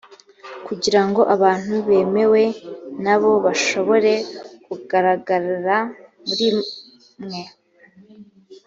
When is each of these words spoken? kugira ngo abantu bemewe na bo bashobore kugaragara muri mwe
kugira 0.65 1.01
ngo 1.07 1.21
abantu 1.35 1.73
bemewe 1.87 2.43
na 3.03 3.15
bo 3.21 3.31
bashobore 3.45 4.13
kugaragara 4.65 5.77
muri 6.27 6.47
mwe 7.23 7.43